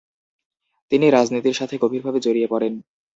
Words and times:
তিনি 0.91 1.05
রাজনীতির 1.09 1.57
সাথে 1.59 1.75
গভীরভাবে 1.77 2.19
জড়িয়ে 2.19 2.47
পড়েন। 2.47 2.73